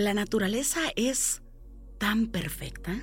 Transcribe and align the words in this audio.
La 0.00 0.14
naturaleza 0.14 0.80
es 0.96 1.42
tan 1.98 2.28
perfecta 2.28 3.02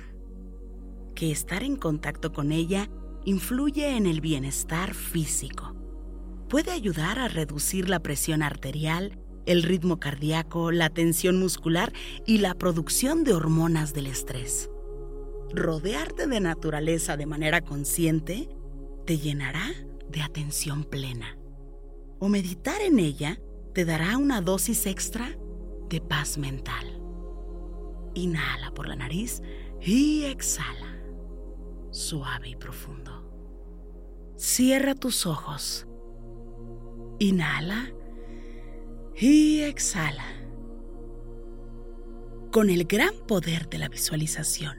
que 1.14 1.30
estar 1.30 1.62
en 1.62 1.76
contacto 1.76 2.32
con 2.32 2.50
ella 2.50 2.90
influye 3.24 3.96
en 3.96 4.06
el 4.06 4.20
bienestar 4.20 4.94
físico. 4.94 5.76
Puede 6.48 6.72
ayudar 6.72 7.20
a 7.20 7.28
reducir 7.28 7.88
la 7.88 8.00
presión 8.00 8.42
arterial, 8.42 9.16
el 9.46 9.62
ritmo 9.62 10.00
cardíaco, 10.00 10.72
la 10.72 10.90
tensión 10.90 11.38
muscular 11.38 11.92
y 12.26 12.38
la 12.38 12.54
producción 12.54 13.22
de 13.22 13.32
hormonas 13.32 13.94
del 13.94 14.08
estrés. 14.08 14.68
Rodearte 15.54 16.26
de 16.26 16.40
naturaleza 16.40 17.16
de 17.16 17.26
manera 17.26 17.60
consciente 17.60 18.48
te 19.06 19.18
llenará 19.18 19.70
de 20.10 20.20
atención 20.20 20.82
plena. 20.82 21.38
O 22.18 22.28
meditar 22.28 22.80
en 22.80 22.98
ella 22.98 23.40
te 23.72 23.84
dará 23.84 24.18
una 24.18 24.40
dosis 24.40 24.84
extra 24.86 25.38
de 25.88 26.00
paz 26.00 26.36
mental. 26.36 26.97
Inhala 28.18 28.72
por 28.72 28.88
la 28.88 28.96
nariz 28.96 29.42
y 29.80 30.24
exhala, 30.24 31.00
suave 31.92 32.48
y 32.48 32.56
profundo. 32.56 33.24
Cierra 34.36 34.96
tus 34.96 35.24
ojos. 35.24 35.86
Inhala 37.20 37.92
y 39.16 39.60
exhala. 39.60 40.24
Con 42.50 42.70
el 42.70 42.86
gran 42.86 43.14
poder 43.28 43.68
de 43.68 43.78
la 43.78 43.88
visualización, 43.88 44.76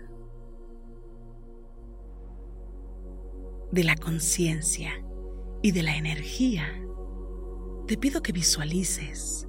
de 3.71 3.83
la 3.85 3.95
conciencia 3.95 4.91
y 5.61 5.71
de 5.71 5.83
la 5.83 5.95
energía, 5.95 6.65
te 7.87 7.97
pido 7.97 8.21
que 8.21 8.33
visualices 8.33 9.48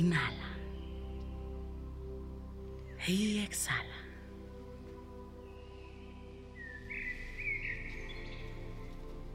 Inhala. 0.00 0.56
Y 3.06 3.40
exhala. 3.40 3.98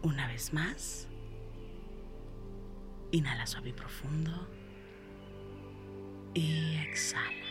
Una 0.01 0.27
vez 0.27 0.51
más. 0.53 1.07
Inhala 3.11 3.45
suave 3.45 3.69
y 3.69 3.73
profundo. 3.73 4.31
Y 6.33 6.77
exhala. 6.77 7.45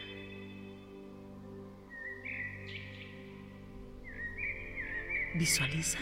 Visualiza. 5.36 6.00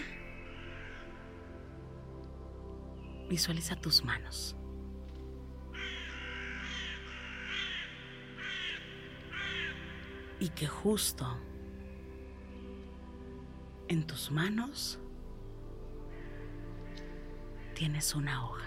Visualiza 3.29 3.77
tus 3.77 4.03
manos. 4.03 4.57
Y 10.43 10.49
que 10.49 10.67
justo 10.67 11.25
en 13.87 14.05
tus 14.05 14.33
manos 14.33 14.99
tienes 17.77 18.13
una 18.17 18.45
hoja. 18.45 18.67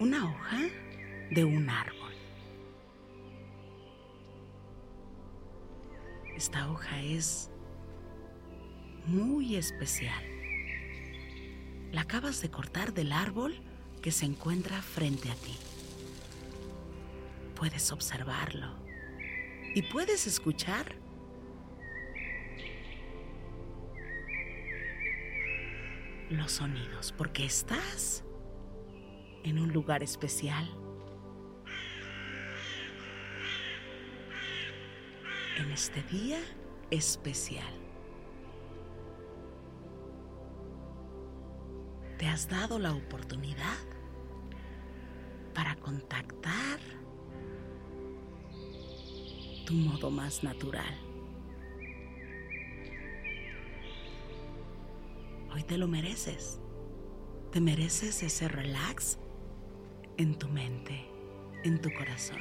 Una 0.00 0.28
hoja 0.28 0.58
de 1.30 1.46
un 1.46 1.70
árbol. 1.70 2.12
Esta 6.36 6.70
hoja 6.70 7.00
es 7.00 7.50
muy 9.06 9.56
especial. 9.56 10.22
La 11.90 12.02
acabas 12.02 12.42
de 12.42 12.50
cortar 12.50 12.92
del 12.92 13.12
árbol 13.12 13.54
que 14.02 14.12
se 14.12 14.26
encuentra 14.26 14.82
frente 14.82 15.30
a 15.30 15.34
ti 15.36 15.56
puedes 17.60 17.92
observarlo 17.92 18.74
y 19.74 19.82
puedes 19.82 20.26
escuchar 20.26 20.96
los 26.30 26.52
sonidos 26.52 27.12
porque 27.12 27.44
estás 27.44 28.24
en 29.44 29.58
un 29.58 29.74
lugar 29.74 30.02
especial. 30.02 30.66
En 35.58 35.70
este 35.70 36.02
día 36.04 36.40
especial. 36.90 37.74
Te 42.16 42.26
has 42.26 42.48
dado 42.48 42.78
la 42.78 42.94
oportunidad 42.94 43.76
para 45.52 45.76
contactar 45.76 46.80
modo 49.70 50.10
más 50.10 50.42
natural. 50.42 50.94
Hoy 55.52 55.62
te 55.64 55.78
lo 55.78 55.88
mereces. 55.88 56.60
Te 57.52 57.60
mereces 57.60 58.22
ese 58.22 58.48
relax 58.48 59.18
en 60.16 60.38
tu 60.38 60.48
mente, 60.48 61.04
en 61.64 61.80
tu 61.80 61.92
corazón. 61.92 62.40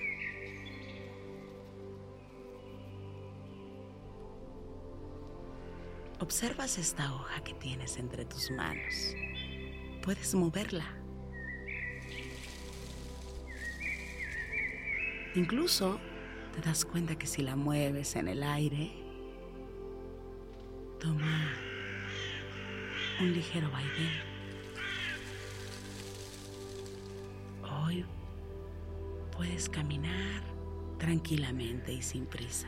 Observas 6.19 6.77
esta 6.77 7.15
hoja 7.15 7.43
que 7.43 7.53
tienes 7.53 7.97
entre 7.97 8.25
tus 8.25 8.51
manos. 8.51 9.15
Puedes 10.03 10.35
moverla. 10.35 10.85
Incluso 15.33 15.99
te 16.61 16.67
das 16.67 16.83
cuenta 16.83 17.17
que 17.17 17.25
si 17.25 17.41
la 17.41 17.55
mueves 17.55 18.15
en 18.15 18.27
el 18.27 18.43
aire, 18.43 18.91
toma 20.99 21.53
un 23.21 23.31
ligero 23.31 23.71
vaivén. 23.71 24.11
Hoy 27.63 28.05
puedes 29.31 29.69
caminar 29.69 30.43
tranquilamente 30.97 31.93
y 31.93 32.01
sin 32.01 32.25
prisa. 32.25 32.67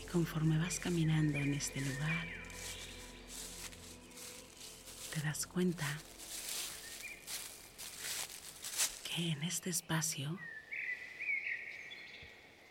Y 0.00 0.06
conforme 0.06 0.56
vas 0.58 0.78
caminando 0.78 1.38
en 1.38 1.52
este 1.52 1.80
lugar, 1.80 2.28
te 5.12 5.20
das 5.20 5.46
cuenta 5.46 5.86
que 9.14 9.30
en 9.30 9.44
este 9.44 9.70
espacio 9.70 10.36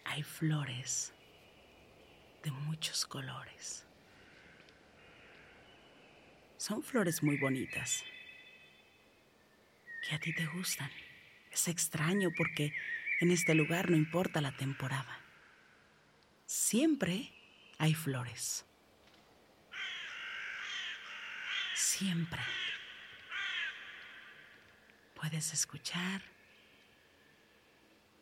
hay 0.04 0.24
flores 0.24 1.14
de 2.44 2.52
muchos 2.52 3.06
colores. 3.06 3.86
Son 6.58 6.84
flores 6.84 7.24
muy 7.24 7.38
bonitas 7.38 8.04
que 10.06 10.16
a 10.16 10.20
ti 10.20 10.34
te 10.34 10.46
gustan. 10.48 10.92
Es 11.50 11.70
extraño 11.70 12.32
porque 12.36 12.74
en 13.22 13.32
este 13.32 13.56
lugar 13.56 13.90
no 13.90 13.96
importa 13.96 14.42
la 14.42 14.52
temporada. 14.52 15.20
Siempre 16.46 17.32
hay 17.78 17.94
flores. 17.94 18.66
Siempre. 21.74 22.42
Puedes 25.16 25.54
escuchar 25.54 26.33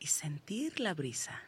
y 0.01 0.07
sentir 0.07 0.79
la 0.79 0.95
brisa. 0.95 1.39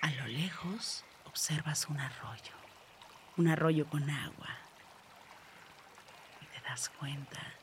A 0.00 0.10
lo 0.10 0.26
lejos 0.26 1.04
observas 1.26 1.88
un 1.88 2.00
arroyo, 2.00 2.52
un 3.36 3.46
arroyo 3.46 3.88
con 3.88 4.10
agua. 4.10 4.48
Y 6.42 6.46
te 6.46 6.60
das 6.68 6.88
cuenta 6.88 7.59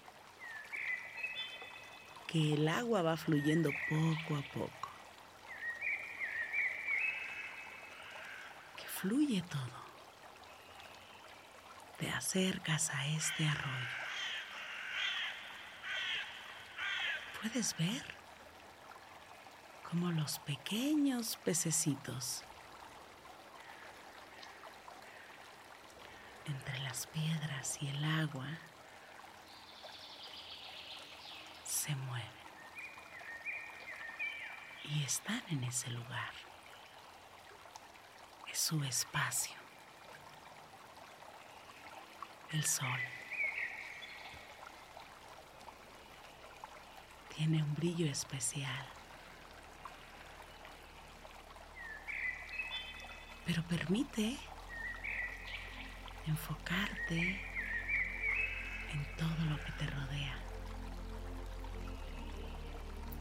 que 2.28 2.54
el 2.54 2.68
agua 2.68 3.02
va 3.02 3.18
fluyendo 3.18 3.72
poco 3.90 4.36
a 4.36 4.42
poco. 4.54 4.90
Que 8.76 8.84
fluye 8.84 9.42
todo. 9.44 9.88
Te 11.98 12.10
acercas 12.10 12.92
a 12.92 13.08
este 13.08 13.48
arroyo. 13.48 13.88
¿Puedes 17.42 17.76
ver? 17.78 18.18
como 19.90 20.12
los 20.12 20.40
pequeños 20.40 21.38
pececitos. 21.46 22.44
Entre 26.46 26.80
las 26.80 27.08
piedras 27.08 27.78
y 27.82 27.88
el 27.88 28.04
agua 28.04 28.48
se 31.66 31.96
mueven 31.96 32.28
y 34.88 35.04
están 35.04 35.44
en 35.50 35.64
ese 35.64 35.90
lugar. 35.92 36.34
Es 38.52 38.58
su 38.58 38.84
espacio. 38.84 39.56
El 42.52 42.64
sol. 42.64 43.00
Tiene 47.36 47.62
un 47.62 47.76
brillo 47.76 48.10
especial. 48.10 48.88
pero 53.48 53.64
permite 53.64 54.36
enfocarte 56.28 57.42
en 58.92 59.16
todo 59.16 59.46
lo 59.50 59.56
que 59.64 59.72
te 59.72 59.88
rodea, 59.88 60.36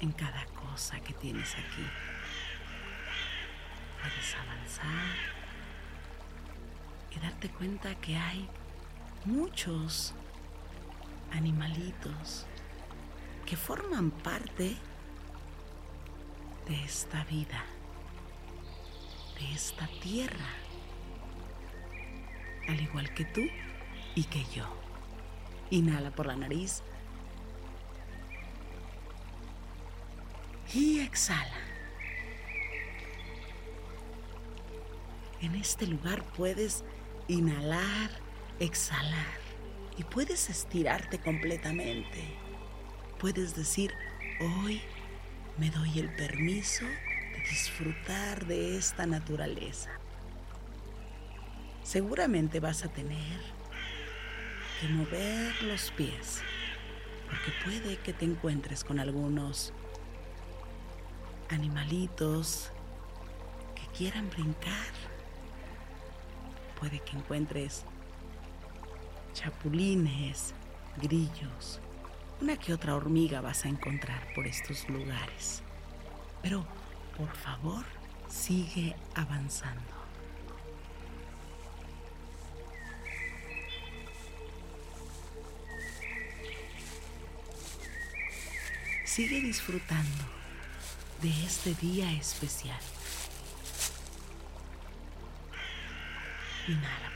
en 0.00 0.12
cada 0.12 0.44
cosa 0.46 1.00
que 1.00 1.12
tienes 1.14 1.52
aquí. 1.54 1.86
Puedes 4.00 4.34
avanzar 4.34 5.16
y 7.10 7.18
darte 7.18 7.48
cuenta 7.50 7.94
que 7.96 8.16
hay 8.16 8.48
muchos 9.24 10.14
animalitos 11.32 12.46
que 13.44 13.56
forman 13.56 14.10
parte 14.10 14.76
de 16.66 16.84
esta 16.84 17.24
vida 17.24 17.64
de 19.38 19.52
esta 19.52 19.86
tierra, 20.00 20.46
al 22.68 22.80
igual 22.80 23.12
que 23.12 23.24
tú 23.24 23.42
y 24.14 24.24
que 24.24 24.44
yo. 24.54 24.64
Inhala 25.70 26.10
por 26.10 26.26
la 26.26 26.36
nariz 26.36 26.82
y 30.76 31.00
exhala. 31.00 31.60
En 35.40 35.54
este 35.54 35.86
lugar 35.86 36.22
puedes 36.36 36.84
inhalar, 37.28 38.10
exhalar 38.60 39.38
y 39.96 40.04
puedes 40.04 40.50
estirarte 40.50 41.18
completamente. 41.18 42.22
Puedes 43.18 43.56
decir, 43.56 43.94
hoy 44.40 44.82
me 45.56 45.70
doy 45.70 45.98
el 45.98 46.14
permiso 46.14 46.84
disfrutar 47.48 48.46
de 48.46 48.76
esta 48.76 49.06
naturaleza. 49.06 49.90
Seguramente 51.82 52.60
vas 52.60 52.84
a 52.84 52.88
tener 52.88 53.40
que 54.80 54.88
mover 54.88 55.62
los 55.62 55.90
pies, 55.92 56.42
porque 57.30 57.52
puede 57.64 57.96
que 57.98 58.12
te 58.12 58.24
encuentres 58.24 58.82
con 58.84 58.98
algunos 58.98 59.72
animalitos 61.50 62.70
que 63.74 63.86
quieran 63.96 64.28
brincar. 64.30 64.92
Puede 66.78 67.00
que 67.00 67.16
encuentres 67.16 67.84
chapulines, 69.32 70.54
grillos, 70.96 71.80
una 72.40 72.56
que 72.56 72.72
otra 72.72 72.94
hormiga 72.94 73.40
vas 73.40 73.64
a 73.64 73.68
encontrar 73.68 74.32
por 74.34 74.46
estos 74.46 74.88
lugares. 74.88 75.62
Pero 76.42 76.66
por 77.16 77.34
favor, 77.34 77.84
sigue 78.28 78.94
avanzando. 79.14 79.96
Sigue 89.04 89.40
disfrutando 89.40 90.36
de 91.22 91.44
este 91.44 91.74
día 91.74 92.12
especial. 92.12 92.80
Inhala. 96.68 97.06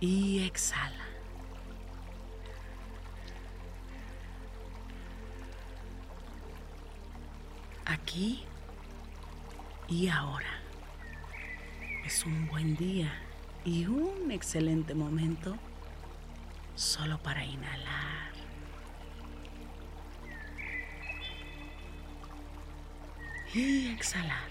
Y 0.00 0.44
exhala. 0.46 1.08
aquí 8.08 8.44
y 9.88 10.08
ahora. 10.08 10.60
Es 12.04 12.24
un 12.24 12.48
buen 12.48 12.76
día 12.76 13.12
y 13.64 13.86
un 13.86 14.30
excelente 14.30 14.94
momento 14.94 15.56
solo 16.78 17.18
para 17.18 17.44
inhalar. 17.44 18.32
Y 23.52 23.88
exhalar. 23.88 24.48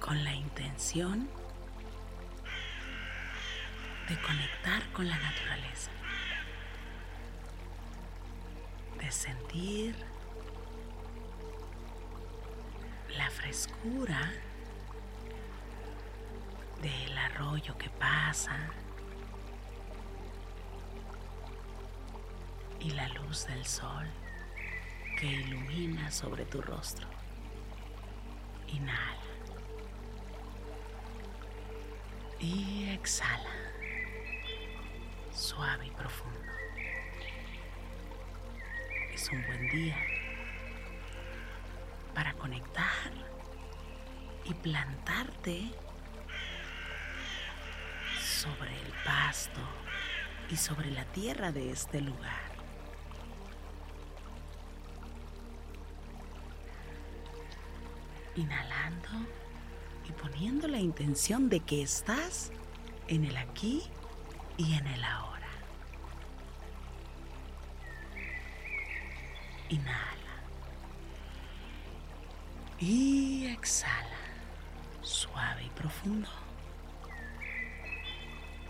Con 0.00 0.24
la 0.24 0.34
intención 0.34 1.28
de 4.08 4.20
conectar 4.20 4.90
con 4.92 5.08
la 5.08 5.18
naturaleza. 5.18 5.90
de 8.98 9.12
sentir 9.12 9.94
la 13.16 13.30
frescura 13.30 14.32
del 16.82 17.18
arroyo 17.18 17.76
que 17.76 17.90
pasa 17.90 18.56
y 22.80 22.90
la 22.90 23.08
luz 23.08 23.46
del 23.46 23.64
sol 23.66 24.06
que 25.18 25.26
ilumina 25.26 26.10
sobre 26.10 26.44
tu 26.44 26.62
rostro. 26.62 27.08
Inhala. 28.68 29.16
Y 32.38 32.90
exhala. 32.90 33.50
Suave 35.34 35.86
y 35.86 35.90
profundo. 35.90 36.38
Es 39.12 39.28
un 39.30 39.44
buen 39.46 39.68
día 39.70 39.96
para 42.14 42.32
conectar 42.34 43.12
y 44.44 44.54
plantarte 44.54 45.72
sobre 48.38 48.70
el 48.70 48.92
pasto 49.04 49.60
y 50.48 50.56
sobre 50.56 50.92
la 50.92 51.04
tierra 51.06 51.50
de 51.50 51.72
este 51.72 52.00
lugar. 52.00 52.52
Inhalando 58.36 59.08
y 60.08 60.12
poniendo 60.12 60.68
la 60.68 60.78
intención 60.78 61.48
de 61.48 61.58
que 61.58 61.82
estás 61.82 62.52
en 63.08 63.24
el 63.24 63.36
aquí 63.36 63.82
y 64.56 64.74
en 64.74 64.86
el 64.86 65.02
ahora. 65.02 65.48
Inhala. 69.68 70.14
Y 72.78 73.46
exhala, 73.46 74.20
suave 75.02 75.64
y 75.64 75.70
profundo. 75.70 76.47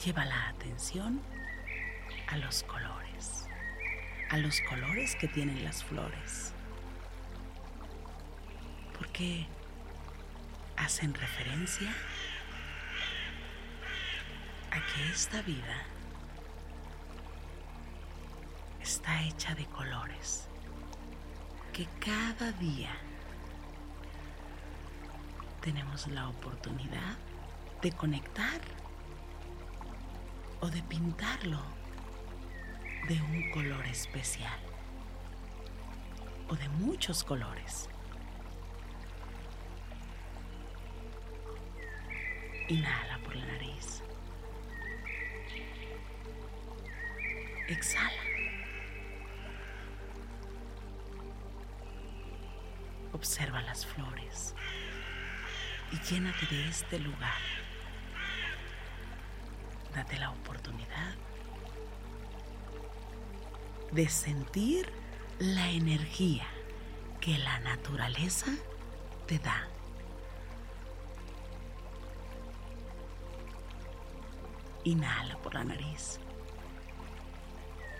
Lleva 0.04 0.24
la 0.24 0.48
atención 0.50 1.20
a 2.28 2.36
los 2.36 2.62
colores, 2.62 3.48
a 4.30 4.36
los 4.38 4.60
colores 4.60 5.16
que 5.16 5.26
tienen 5.26 5.64
las 5.64 5.82
flores. 5.82 6.52
Porque 8.96 9.46
hacen 10.76 11.12
referencia 11.14 11.92
a 14.70 14.76
que 14.76 15.10
esta 15.10 15.42
vida 15.42 15.82
está 18.80 19.22
hecha 19.24 19.54
de 19.56 19.66
colores, 19.66 20.48
que 21.72 21.88
cada 21.98 22.52
día 22.52 22.94
tenemos 25.60 26.06
la 26.06 26.28
oportunidad 26.28 27.16
de 27.82 27.90
conectar 27.92 28.60
o 30.60 30.68
de 30.68 30.82
pintarlo 30.82 31.60
de 33.08 33.20
un 33.20 33.50
color 33.50 33.86
especial 33.86 34.58
o 36.48 36.56
de 36.56 36.68
muchos 36.70 37.24
colores. 37.24 37.88
Inhala 42.68 43.18
por 43.24 43.34
la 43.34 43.46
nariz. 43.46 44.02
Exhala. 47.68 48.22
Observa 53.12 53.62
las 53.62 53.86
flores 53.86 54.54
y 55.92 55.98
llénate 56.00 56.46
de 56.46 56.68
este 56.68 56.98
lugar. 56.98 57.57
Date 59.98 60.16
la 60.16 60.30
oportunidad 60.30 61.16
de 63.90 64.08
sentir 64.08 64.92
la 65.40 65.70
energía 65.70 66.46
que 67.20 67.36
la 67.36 67.58
naturaleza 67.58 68.46
te 69.26 69.40
da. 69.40 69.66
Inhala 74.84 75.36
por 75.38 75.54
la 75.54 75.64
nariz 75.64 76.20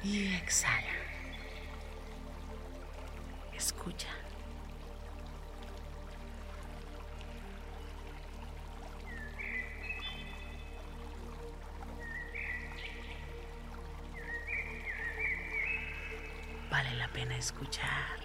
y 0.05 0.37
exhala. 0.37 0.95
Escucha. 3.57 4.28
Pena 17.19 17.37
escuchar 17.37 18.17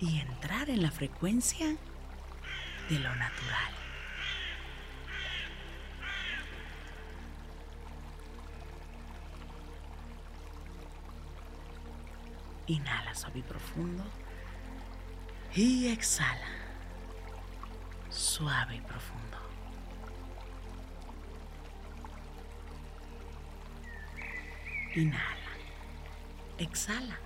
y 0.00 0.18
entrar 0.20 0.70
en 0.70 0.80
la 0.80 0.90
frecuencia 0.90 1.76
de 2.88 2.98
lo 2.98 3.14
natural. 3.16 3.72
Inhala 12.66 13.14
suave 13.14 13.40
y 13.40 13.42
profundo. 13.42 14.04
Y 15.54 15.88
exhala. 15.88 16.48
Suave 18.08 18.76
y 18.76 18.80
profundo. 18.80 19.38
Inhala. 24.94 25.50
Exhala. 26.56 27.25